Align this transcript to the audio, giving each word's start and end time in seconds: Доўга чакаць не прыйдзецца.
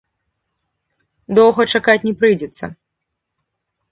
Доўга 1.39 1.61
чакаць 1.75 2.03
не 2.07 2.13
прыйдзецца. 2.21 2.65